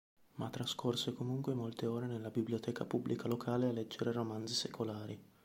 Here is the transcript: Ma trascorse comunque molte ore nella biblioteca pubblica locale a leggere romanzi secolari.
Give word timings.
Ma 0.37 0.49
trascorse 0.49 1.13
comunque 1.13 1.53
molte 1.53 1.85
ore 1.85 2.07
nella 2.07 2.31
biblioteca 2.31 2.85
pubblica 2.85 3.27
locale 3.27 3.67
a 3.67 3.71
leggere 3.71 4.11
romanzi 4.11 4.55
secolari. 4.55 5.23